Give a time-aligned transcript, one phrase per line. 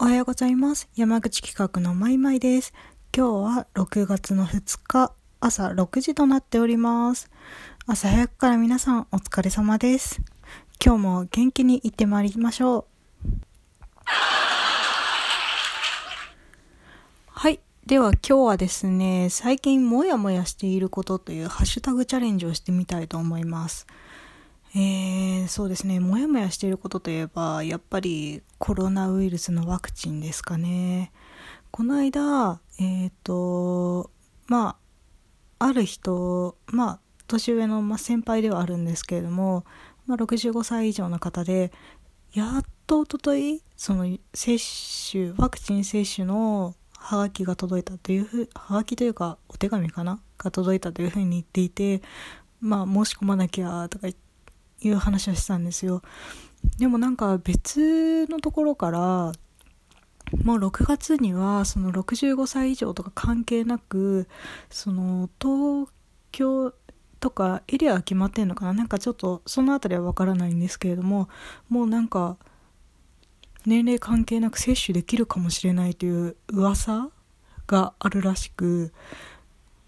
[0.00, 0.88] おはようございます。
[0.94, 2.72] 山口企画のまいまいです。
[3.12, 7.28] 今日は6月の2日、朝6時となっております。
[7.84, 10.20] 朝早くから皆さんお疲れ様です。
[10.80, 12.84] 今日も元気に行ってまいりましょう。
[17.26, 17.58] はい。
[17.84, 23.88] では今日はですね、最近もやもやしていることというハッシュタグチャレンジをしてみたいと思います。
[24.74, 31.12] えー、そうですね、もやもやしていることといえば、やっぱりコロナウイルスのワクチンですかね。
[31.70, 34.10] この間、えっ、と、
[34.46, 34.76] ま
[35.58, 39.64] あ、ある人、まあ、年上の、まあ、先輩ではあるんですけれども、
[40.06, 41.72] まあ、65歳以上の方で、
[42.32, 44.58] やっとおととい、その接
[45.10, 50.20] 種、ワクチン接種のハガキが届いたというふう、ハガキというか、お手紙かな？
[50.38, 52.02] が届いたというふうに言っていて、
[52.60, 54.27] まあ、申し込まなきゃとか言って
[54.80, 56.02] いう話をしたんですよ。
[56.78, 59.32] でもなんか別のところから、
[60.44, 64.28] もう6月にはその65歳以上とか関係なく、
[64.70, 65.88] その東
[66.32, 66.74] 京
[67.20, 68.74] とかエリアは決まってんのかな？
[68.74, 71.28] なんかちょっとそのあたりはわからないんですけれども、
[71.68, 72.36] もうなんか
[73.66, 77.10] 年齢関係なく接種できるかもしれないという噂
[77.66, 78.92] があるらしく、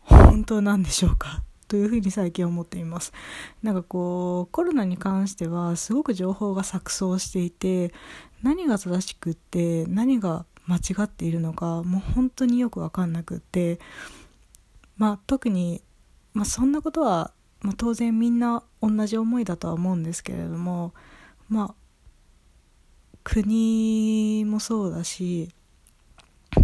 [0.00, 1.42] 本当なんでしょうか？
[1.70, 3.12] というふうに最近思っています。
[3.62, 7.94] なんかこう、コロナに関してはすごく情報が錯綜していて、
[8.42, 13.78] 何が正しくって何が間違っているのか、もう本当によくわかんなくって、
[14.96, 15.80] まあ特に、
[16.32, 20.92] まあそんなことは、まあ当然みんな同じ思いだとは思うんですけれども、
[21.48, 21.74] まあ
[23.22, 25.50] 国もそうだし、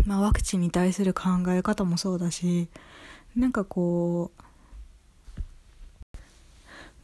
[0.04, 2.68] まあワクチンに対する考え方もそうだし、
[3.36, 4.45] なんかこう、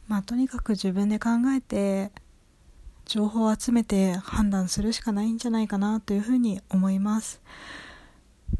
[0.07, 2.11] まあとにかく自分で考えて
[3.05, 7.41] 情報を集めて判断するしかないんじゃないかなというふうに思います。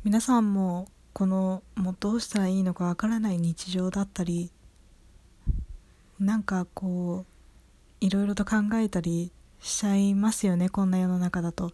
[0.03, 4.51] 皆さんもこのもうどうしたらいいのかわからない日常だったり
[6.19, 11.71] なんかこういろいろと考えたりしちゃいますよねこんな世の中だと。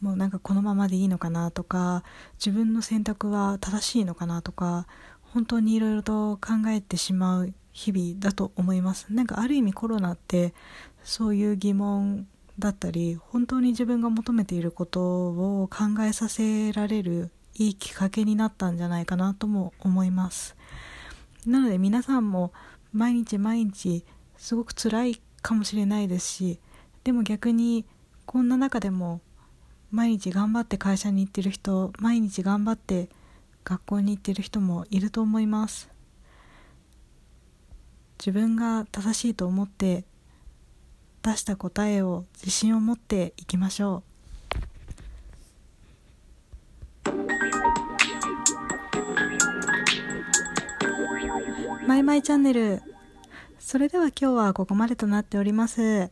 [0.00, 2.04] もうなんかこのままでいいのかなとか
[2.34, 4.86] 自分の選択は正しいのかなとか
[5.32, 9.06] 本当にいろいろと考えてしまう日々だと思います。
[9.10, 10.54] なんかある意味コロナって
[11.04, 12.26] そういう疑問
[12.58, 15.28] だったり本当に自分が求めていること
[15.62, 20.56] を考えさせられるいいきっかけになったんじゃないかなとも思います。
[21.46, 22.52] なので皆さんも
[22.92, 24.04] 毎日毎日
[24.36, 26.58] すごく辛いかもしれないですし
[27.04, 27.84] でも逆に
[28.26, 29.20] こんな中でも
[29.90, 33.08] 毎日頑張って会社に行ってる人毎日頑張って
[33.68, 35.90] 学校に行ってる人もいると思います。
[38.18, 40.06] 自分が正しいと思って
[41.22, 44.02] 出した答えを自信を持っていきましょう。
[51.86, 52.80] マイマイチャンネル。
[53.58, 56.10] それでは今日はここまでとなっております。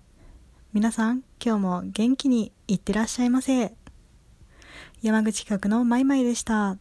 [0.74, 3.74] 皆さん今日も元気にいってらっしゃいませ。
[5.00, 6.76] 山口企画のマイマイでした。